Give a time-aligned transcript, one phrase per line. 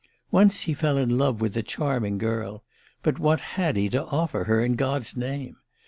[0.31, 2.63] Once he fell in love with a charming girl
[3.03, 5.57] but what had he to offer her, in God's name?